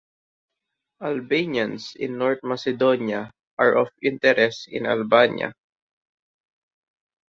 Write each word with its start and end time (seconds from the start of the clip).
Albanians 1.03 1.93
in 1.95 2.17
North 2.17 2.39
Macedonia 2.41 3.31
are 3.59 3.73
of 3.77 3.89
interest 4.01 4.63
to 4.67 4.83
Albania. 4.85 5.53